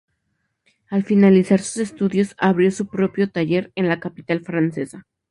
Al 0.89 1.03
finalizar 1.03 1.59
sus 1.59 1.77
estudios 1.77 2.33
abrió 2.39 2.71
su 2.71 2.87
propio 2.87 3.29
taller 3.31 3.71
en 3.75 3.87
la 3.87 3.99
capital 3.99 4.41
francesa. 4.41 5.05